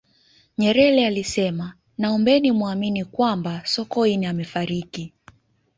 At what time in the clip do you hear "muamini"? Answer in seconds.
2.51-3.05